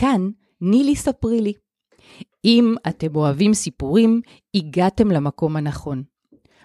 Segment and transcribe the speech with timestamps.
[0.00, 0.30] כאן
[0.60, 1.52] נילי ספרי.
[2.44, 4.20] אם אתם אוהבים סיפורים,
[4.54, 6.02] הגעתם למקום הנכון.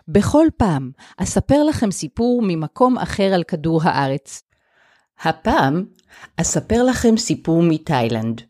[0.08, 4.44] בכל פעם אספר לכם סיפור ממקום אחר על כדור הארץ.
[5.20, 5.86] הפעם
[6.38, 8.42] אספר לכם סיפור מתאילנד.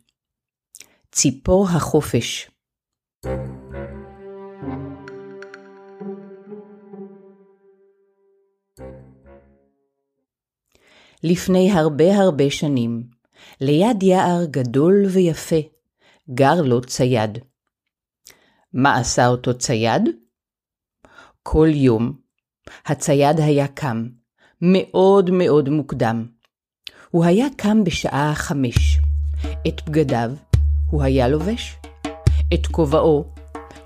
[1.11, 2.51] ציפור החופש.
[11.23, 13.12] לפני הרבה הרבה שנים,
[13.61, 15.55] ליד יער גדול ויפה,
[16.33, 17.37] גר לו צייד.
[18.73, 20.01] מה עשה אותו צייד?
[21.43, 22.13] כל יום
[22.85, 24.07] הצייד היה קם,
[24.61, 26.25] מאוד מאוד מוקדם.
[27.09, 28.99] הוא היה קם בשעה חמש.
[29.67, 30.31] את בגדיו
[30.89, 31.75] הוא היה לובש,
[32.53, 33.25] את כובעו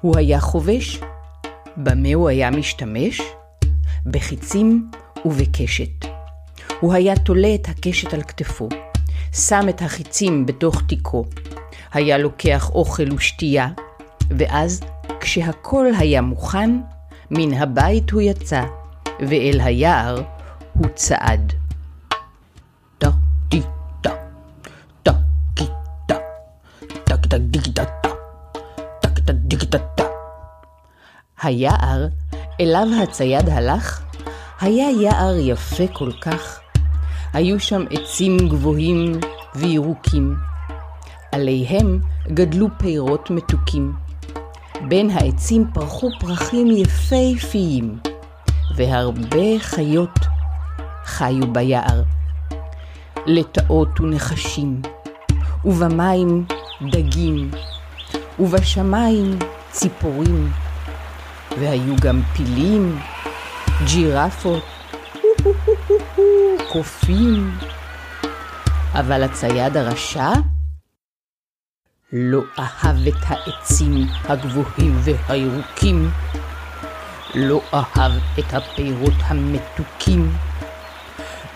[0.01, 0.99] הוא היה חובש.
[1.77, 3.21] במה הוא היה משתמש?
[4.05, 4.91] בחיצים
[5.25, 6.05] ובקשת.
[6.79, 8.69] הוא היה תולה את הקשת על כתפו,
[9.33, 11.25] שם את החיצים בתוך תיקו,
[11.93, 13.67] היה לוקח אוכל ושתייה,
[14.37, 14.81] ואז,
[15.19, 16.79] כשהכל היה מוכן,
[17.31, 18.63] מן הבית הוא יצא,
[19.19, 20.21] ואל היער
[20.73, 21.53] הוא צעד.
[31.41, 32.07] היער
[32.61, 34.01] אליו הצייד הלך,
[34.61, 36.66] היה יער יפה כל כך.
[37.33, 39.11] היו שם עצים גבוהים
[39.55, 40.35] וירוקים.
[41.31, 43.93] עליהם גדלו פירות מתוקים.
[44.87, 47.97] בין העצים פרחו פרחים יפהפיים,
[48.75, 50.19] והרבה חיות
[51.05, 52.03] חיו ביער.
[53.25, 54.81] לטאות ונחשים,
[55.65, 56.45] ובמים
[56.91, 57.51] דגים,
[58.39, 59.39] ובשמיים
[59.71, 60.51] ציפורים,
[61.59, 62.99] והיו גם פילים,
[63.85, 64.63] ג'ירפות,
[66.71, 67.57] קופים.
[68.93, 70.31] אבל הצייד הרשע
[72.13, 73.93] לא אהב את העצים
[74.23, 76.09] הגבוהים והירוקים,
[77.35, 80.31] לא אהב את הפירות המתוקים,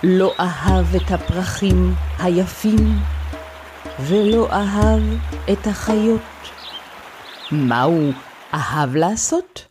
[0.03, 3.00] לא אהב את הפרחים היפים,
[4.00, 5.02] ולא אהב
[5.52, 6.22] את החיות.
[7.52, 8.13] מה הוא
[8.53, 9.68] אהב לעשות?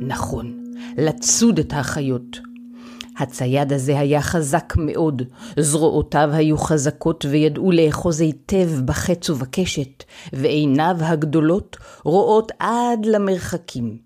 [0.00, 0.64] נכון,
[0.98, 2.53] לצוד את החיות.
[3.18, 5.22] הצייד הזה היה חזק מאוד,
[5.58, 13.98] זרועותיו היו חזקות וידעו לאחוז היטב בחץ ובקשת, ועיניו הגדולות רואות עד למרחקים.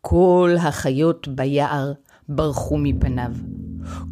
[0.00, 1.92] כל החיות ביער
[2.28, 3.32] ברחו מפניו.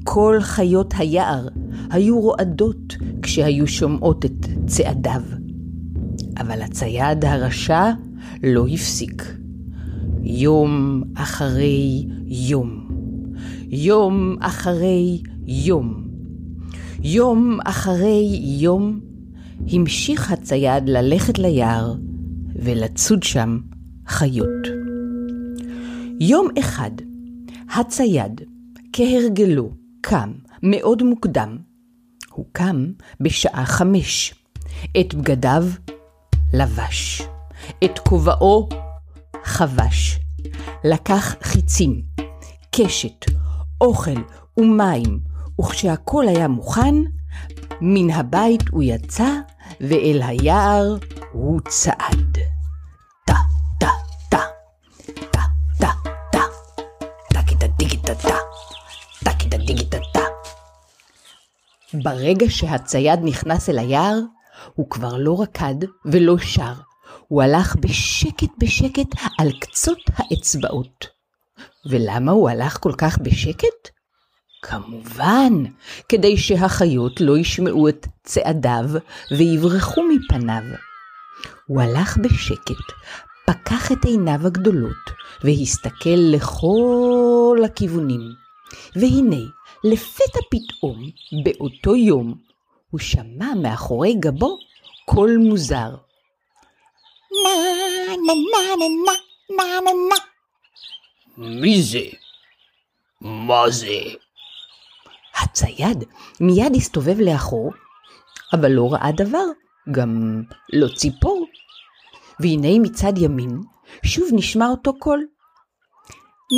[0.05, 1.49] כל חיות היער
[1.91, 5.23] היו רועדות כשהיו שומעות את צעדיו.
[6.39, 7.91] אבל הצייד הרשע
[8.43, 9.35] לא הפסיק.
[10.23, 12.88] יום אחרי יום.
[13.71, 16.05] יום אחרי יום.
[17.03, 19.01] יום אחרי יום
[19.73, 21.95] המשיך הצייד ללכת ליער
[22.55, 23.59] ולצוד שם
[24.07, 24.67] חיות.
[26.21, 26.91] יום אחד
[27.71, 28.41] הצייד,
[28.93, 29.71] כהרגלו,
[30.01, 31.59] קם מאוד מוקדם.
[32.33, 32.87] הוא קם
[33.21, 34.35] בשעה חמש.
[35.01, 35.65] את בגדיו
[36.55, 37.23] לבש,
[37.85, 38.69] את כובעו
[39.45, 40.19] חבש.
[40.85, 42.03] לקח חיצים,
[42.71, 43.38] קשת,
[43.81, 44.21] אוכל
[44.57, 45.21] ומים,
[45.61, 46.95] וכשהכל היה מוכן,
[47.81, 49.31] מן הבית הוא יצא,
[49.81, 50.97] ואל היער
[51.33, 52.39] הוא צעד.
[61.95, 64.19] ברגע שהצייד נכנס אל היער,
[64.75, 65.75] הוא כבר לא רקד
[66.05, 66.75] ולא שר,
[67.29, 69.09] הוא הלך בשקט בשקט
[69.39, 71.18] על קצות האצבעות.
[71.87, 73.89] ולמה הוא הלך כל כך בשקט?
[74.63, 75.53] כמובן,
[76.09, 78.85] כדי שהחיות לא ישמעו את צעדיו
[79.39, 80.63] ויברחו מפניו.
[81.67, 82.93] הוא הלך בשקט,
[83.47, 85.11] פקח את עיניו הגדולות,
[85.45, 88.21] והסתכל לכל הכיוונים.
[88.97, 89.45] והנה,
[89.85, 91.11] לפתע פתאום,
[91.45, 92.35] באותו יום,
[92.91, 94.59] הוא שמע מאחורי גבו
[95.05, 95.91] קול מוזר.
[97.43, 97.55] נה
[98.27, 99.13] נה נה נה
[99.57, 100.28] נה נה נה
[101.39, 102.05] מי זה?
[103.21, 104.01] מה זה?
[105.43, 106.05] הצייד
[106.41, 107.73] מיד הסתובב לאחור,
[108.53, 109.45] אבל לא ראה דבר,
[109.91, 110.43] גם
[110.73, 111.47] לא ציפור.
[112.41, 113.61] והנה מצד ימין,
[114.05, 115.27] שוב נשמע אותו קול.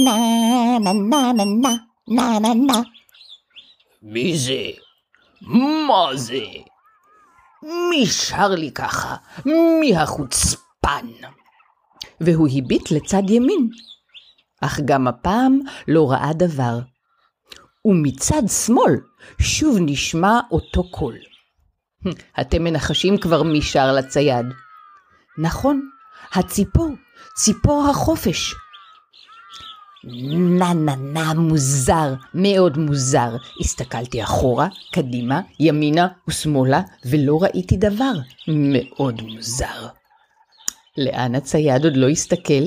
[0.04, 1.72] na na na na na
[2.08, 2.84] na na na
[4.02, 4.70] מי זה?
[5.42, 6.44] מה זה?
[7.62, 9.16] מי שר לי ככה?
[9.80, 11.06] מי החוצפן?
[12.20, 13.70] והוא הביט לצד ימין.
[14.60, 15.58] אך גם הפעם
[15.88, 16.78] לא ראה דבר.
[17.84, 18.96] ומצד שמאל
[19.40, 21.18] שוב נשמע אותו קול.
[22.40, 24.46] אתם מנחשים כבר מי שר לצייד.
[25.38, 25.88] נכון,
[26.32, 26.88] הציפור,
[27.36, 28.54] ציפור החופש.
[30.58, 33.36] נה נה נה מוזר, מאוד מוזר.
[33.60, 38.12] הסתכלתי אחורה, קדימה, ימינה ושמאלה, ולא ראיתי דבר.
[38.48, 39.88] מאוד מוזר.
[40.98, 42.64] לאן הצייד עוד לא הסתכל?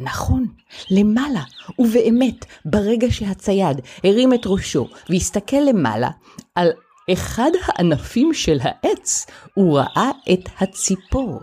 [0.00, 0.46] נכון,
[0.90, 1.42] למעלה,
[1.78, 6.10] ובאמת, ברגע שהצייד הרים את ראשו והסתכל למעלה,
[6.54, 6.68] על
[7.12, 11.40] אחד הענפים של העץ, הוא ראה את הציפור.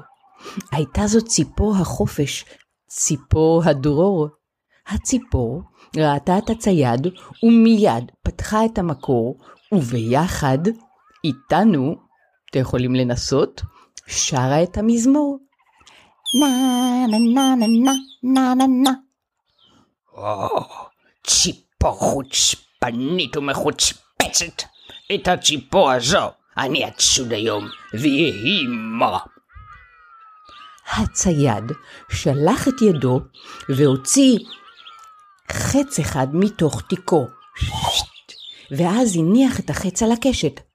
[0.71, 2.45] הייתה זו ציפור החופש,
[2.87, 4.27] ציפור הדרור.
[4.87, 5.61] הציפור
[5.97, 7.07] ראתה את הצייד
[7.43, 9.37] ומיד פתחה את המקור,
[9.71, 10.57] וביחד,
[11.23, 11.95] איתנו,
[12.49, 13.61] אתם יכולים לנסות,
[14.07, 15.39] שרה את המזמור.
[16.33, 17.93] na na na na na
[18.33, 18.91] na na na
[20.13, 20.47] או,
[21.27, 24.63] ציפור חוצפנית ומחוצפצת.
[25.15, 28.63] את הציפור הזו אני אצוד היום, ויהי
[28.99, 29.17] מה.
[30.87, 31.63] הצייד
[32.11, 33.19] שלח את ידו
[33.69, 34.39] והוציא
[35.51, 37.27] חץ אחד מתוך תיקו,
[38.71, 40.66] ואז הניח את החץ על הקשת.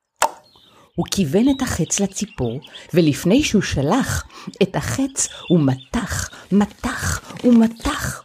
[0.96, 2.60] הוא כיוון את החץ לציפור,
[2.94, 4.24] ולפני שהוא שלח
[4.62, 8.22] את החץ, הוא מתח, מתח ומתח.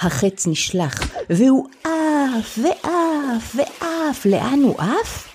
[0.00, 1.00] החץ נשלח,
[1.30, 4.26] והוא עף ועף ועף.
[4.26, 5.28] לאן הוא עף?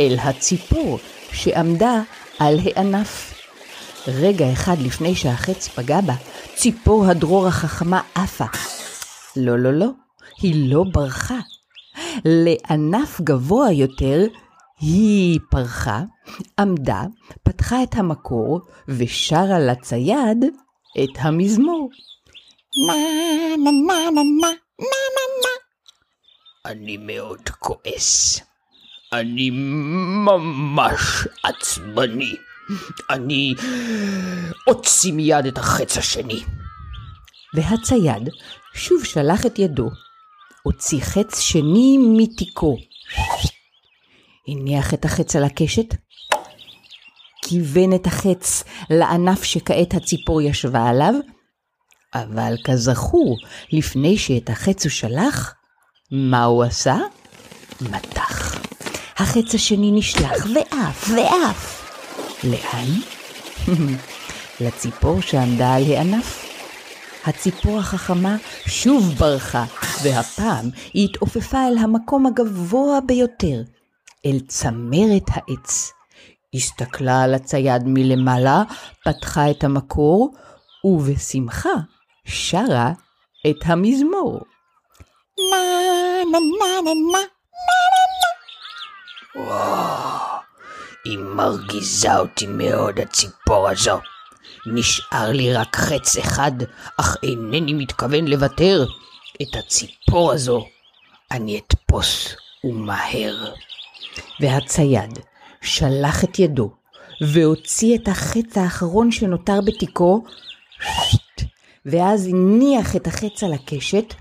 [0.00, 0.98] אל הציפור
[1.32, 2.02] שעמדה
[2.38, 3.34] על הענף.
[4.08, 6.14] רגע אחד לפני שהחץ פגע בה,
[6.54, 8.44] ציפור הדרור החכמה עפה.
[9.36, 9.88] לא, לא, לא,
[10.40, 11.38] היא לא ברחה.
[12.24, 14.26] לענף גבוה יותר
[14.84, 16.02] היא פרחה,
[16.58, 17.02] עמדה,
[17.42, 20.44] פתחה את המקור ושרה לצייד
[21.04, 21.90] את המזמור.
[22.86, 22.94] נה
[23.56, 24.48] נה נה נה נה
[24.78, 25.48] נה נה
[26.66, 28.40] אני מאוד כועס.
[29.12, 29.50] אני
[30.24, 31.00] ממש
[31.42, 32.34] עצבני.
[33.10, 33.54] אני
[34.66, 36.42] אוציא מיד את החץ השני.
[37.54, 38.28] והצייד
[38.74, 39.90] שוב שלח את ידו,
[40.62, 42.76] הוציא חץ שני מתיקו.
[44.48, 45.94] הניח את החץ על הקשת,
[47.42, 51.14] כיוון את החץ לענף שכעת הציפור ישבה עליו,
[52.14, 53.36] אבל כזכור,
[53.72, 55.54] לפני שאת החץ הוא שלח,
[56.12, 56.96] מה הוא עשה?
[57.80, 58.58] מתח.
[59.16, 61.84] החץ השני נשלח ועף ועף.
[62.44, 62.88] לאן?
[64.60, 66.44] לציפור שעמדה על הענף.
[67.24, 68.36] הציפור החכמה
[68.66, 69.64] שוב ברחה,
[70.02, 73.62] והפעם היא התעופפה אל המקום הגבוה ביותר,
[74.26, 75.92] אל צמרת העץ.
[76.54, 78.62] הסתכלה על הצייד מלמעלה,
[79.04, 80.34] פתחה את המקור,
[80.84, 81.74] ובשמחה
[82.24, 82.92] שרה
[83.50, 84.40] את המזמור.
[85.50, 85.60] na
[86.30, 87.22] na na na na
[91.04, 94.00] היא מרגיזה אותי מאוד, הציפור הזו.
[94.66, 96.52] נשאר לי רק חץ אחד,
[97.00, 98.86] אך אינני מתכוון לוותר.
[99.42, 100.66] את הציפור הזו
[101.30, 103.52] אני אתפוס ומהר.
[104.40, 105.18] והצייד
[105.60, 106.70] שלח את ידו
[107.20, 110.24] והוציא את החץ האחרון שנותר בתיקו,
[111.86, 114.14] ואז הניח את החץ על הקשת,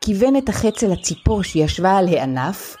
[0.00, 2.76] כיוון את החץ אל הציפור שישבה על הענף,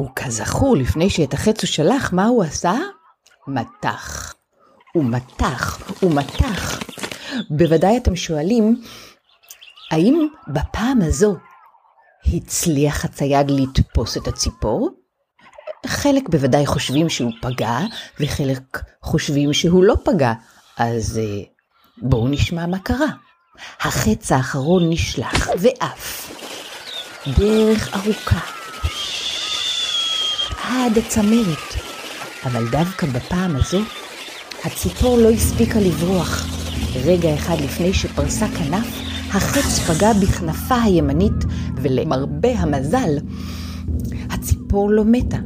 [0.00, 2.74] וכזכור, לפני שאת החץ הוא שלח, מה הוא עשה?
[3.46, 4.34] מתח.
[4.94, 6.80] ומתח, ומתח.
[7.50, 8.82] בוודאי אתם שואלים,
[9.90, 11.36] האם בפעם הזו
[12.34, 14.90] הצליח הצייד לתפוס את הציפור?
[15.86, 17.78] חלק בוודאי חושבים שהוא פגע,
[18.20, 20.32] וחלק חושבים שהוא לא פגע.
[20.76, 21.42] אז אה,
[21.98, 23.08] בואו נשמע מה קרה.
[23.80, 26.30] החץ האחרון נשלח ועף.
[27.38, 28.40] דרך ארוכה.
[30.62, 31.74] עד הצמרת.
[32.44, 33.80] אבל דווקא בפעם הזו,
[34.64, 36.46] הציפור לא הספיקה לברוח.
[37.04, 38.86] רגע אחד לפני שפרסה כנף,
[39.30, 41.44] החץ פגע בכנפה הימנית,
[41.82, 43.18] ולמרבה המזל,
[44.30, 45.38] הציפור לא מתה.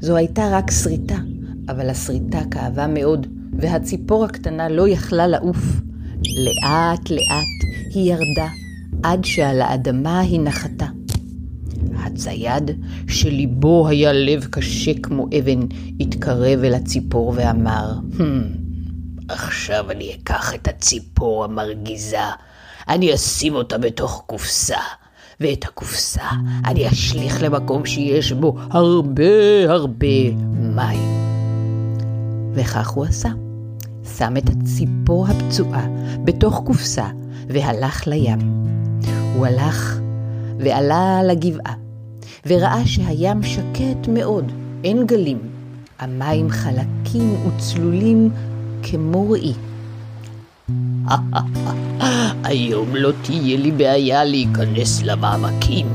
[0.00, 1.18] זו הייתה רק שריטה,
[1.68, 5.80] אבל השריטה כאבה מאוד, והציפור הקטנה לא יכלה לעוף.
[6.24, 8.48] לאט לאט היא ירדה,
[9.02, 10.86] עד שעל האדמה היא נחתה.
[11.94, 12.70] הצייד,
[13.08, 15.60] שליבו היה לב קשה כמו אבן,
[16.00, 18.22] התקרב אל הציפור ואמר, Hmm,
[19.28, 22.18] עכשיו אני אקח את הציפור המרגיזה,
[22.88, 24.80] אני אשים אותה בתוך קופסה,
[25.40, 26.30] ואת הקופסה
[26.64, 29.24] אני אשליך למקום שיש בו הרבה
[29.68, 30.30] הרבה
[30.74, 31.18] מים.
[32.54, 33.28] וכך הוא עשה.
[34.16, 35.86] שם את הציפור הפצועה
[36.24, 37.08] בתוך קופסה
[37.48, 38.38] והלך לים.
[39.34, 39.98] הוא הלך
[40.58, 41.74] ועלה לגבעה,
[42.46, 44.52] וראה שהים שקט מאוד,
[44.84, 45.38] אין גלים.
[45.98, 48.30] המים חלקים וצלולים
[48.82, 49.52] כמו ראי.
[52.48, 55.86] היום לא תהיה לי בעיה להיכנס למעמקים,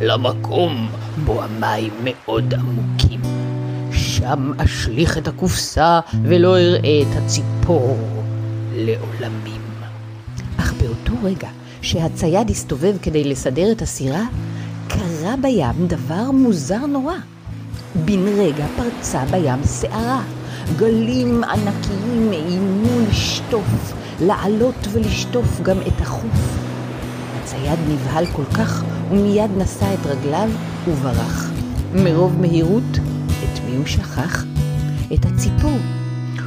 [0.00, 0.88] למקום
[1.24, 3.20] בו המים מאוד עמוקים.
[3.92, 7.98] שם אשליך את הקופסה ולא אראה את הציפור
[8.74, 9.60] לעולמים.
[10.56, 11.48] אך באותו רגע
[11.82, 14.24] שהצייד הסתובב כדי לסדר את הסירה,
[14.88, 17.14] קרה בים דבר מוזר נורא.
[17.94, 20.22] בן רגע פרצה בים סערה.
[20.76, 26.58] גלים ענקיים איימו לשטוף, לעלות ולשטוף גם את החוף.
[27.42, 30.50] הצייד נבהל כל כך, ומיד נשא את רגליו
[30.88, 31.50] וברח.
[31.94, 34.44] מרוב מהירות, את מי הוא שכח?
[35.14, 35.78] את הציפור.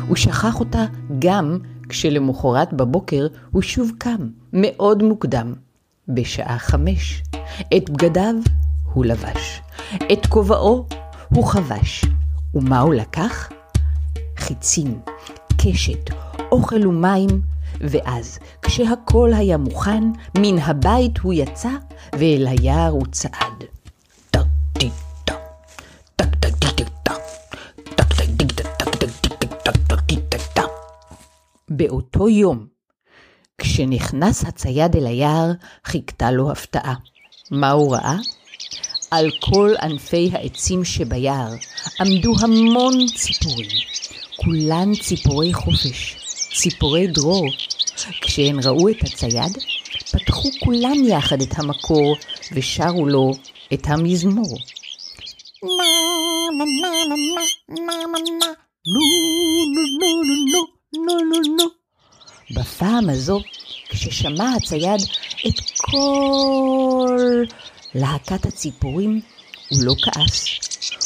[0.07, 0.85] הוא שכח אותה
[1.19, 1.57] גם
[1.89, 5.53] כשלמחרת בבוקר הוא שוב קם, מאוד מוקדם,
[6.07, 7.23] בשעה חמש.
[7.77, 8.35] את בגדיו
[8.93, 9.61] הוא לבש,
[10.13, 10.85] את כובעו
[11.29, 12.05] הוא חבש.
[12.53, 13.49] ומה הוא לקח?
[14.37, 14.99] חיצים,
[15.57, 16.09] קשת,
[16.51, 17.27] אוכל ומים,
[17.81, 20.03] ואז, כשהכל היה מוכן,
[20.37, 21.69] מן הבית הוא יצא,
[22.13, 23.63] ואל היער הוא צעד.
[31.69, 32.67] באותו יום,
[33.57, 35.51] כשנכנס הצייד אל היער,
[35.85, 36.95] חיכתה לו הפתעה.
[37.51, 38.15] מה הוא ראה?
[39.11, 41.53] על כל ענפי העצים שביער
[41.99, 43.69] עמדו המון ציפורים,
[44.35, 47.47] כולן ציפורי חופש, ציפורי דרור.
[48.21, 49.57] כשהן ראו את הצייד,
[50.11, 52.15] פתחו כולן יחד את המקור
[52.51, 53.31] ושרו לו
[53.73, 54.57] את המזמור.
[62.51, 63.41] בפעם הזו,
[63.89, 65.01] כששמע הצייד
[65.47, 67.43] את כל
[67.95, 69.21] להקת הציפורים,
[69.69, 70.45] הוא לא כעס.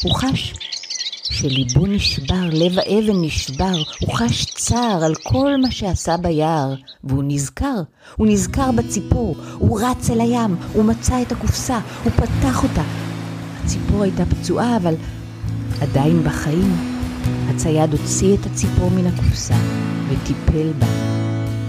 [0.04, 0.54] הוא חש
[1.32, 6.74] שליבו נשבר, לב האבן נשבר, הוא חש צער על כל מה שעשה ביער,
[7.04, 7.82] והוא נזכר,
[8.16, 12.84] הוא נזכר בציפור, הוא רץ אל הים, הוא מצא את הקופסה, הוא פתח אותה.
[13.64, 14.96] הציפור הייתה פצועה, אבל
[15.82, 16.76] עדיין בחיים.
[17.50, 19.56] הצייד הוציא את הציפור מן הקופסה
[20.10, 20.88] וטיפל בה,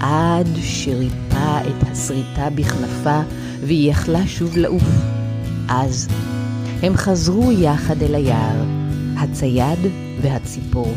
[0.00, 3.20] עד שריפא את הסריטה בכנפה
[3.60, 4.84] והיא יכלה שוב לעוף.
[5.68, 6.08] אז
[6.82, 8.81] הם חזרו יחד אל היער,
[9.22, 9.78] הצייד
[10.22, 10.94] והציפור,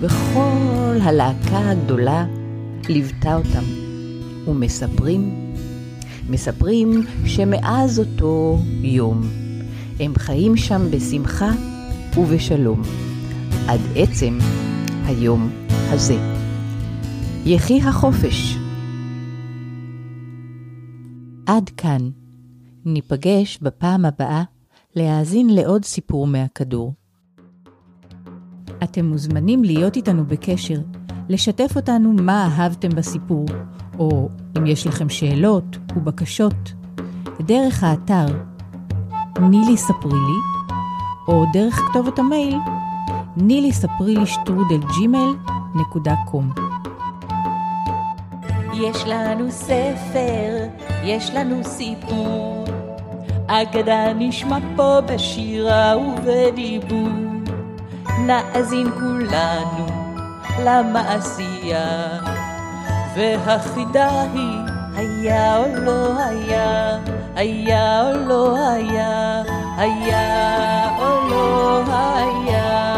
[0.00, 2.26] וכל הלהקה הגדולה
[2.88, 3.64] ליוותה אותם,
[4.46, 5.52] ומספרים,
[6.30, 9.20] מספרים שמאז אותו יום
[10.00, 11.50] הם חיים שם בשמחה
[12.16, 12.82] ובשלום.
[13.68, 14.38] עד עצם
[15.04, 15.50] היום
[15.90, 16.16] הזה.
[17.44, 18.56] יחי החופש.
[21.46, 22.10] עד כאן.
[22.84, 24.42] ניפגש בפעם הבאה
[24.96, 26.99] להאזין לעוד סיפור מהכדור.
[28.84, 30.78] אתם מוזמנים להיות איתנו בקשר,
[31.28, 33.46] לשתף אותנו מה אהבתם בסיפור,
[33.98, 36.72] או אם יש לכם שאלות ובקשות,
[37.40, 38.26] דרך האתר
[39.40, 40.74] נילי ספרי לי,
[41.28, 42.58] או דרך כתובת המייל
[43.36, 45.34] נילי ספרי לי שטרודל ג'ימל
[45.74, 46.50] נקודה קום.
[48.74, 50.66] יש לנו ספר,
[51.02, 52.64] יש לנו סיפור.
[53.46, 57.39] אגדה נשמע פה בשירה ובדיבור.
[58.26, 59.86] נאזין כולנו
[60.64, 62.18] למעשייה,
[63.16, 64.58] והחידה היא
[64.96, 66.98] היה או לא היה,
[67.34, 69.42] היה או לא היה,
[69.76, 72.89] היה או לא היה.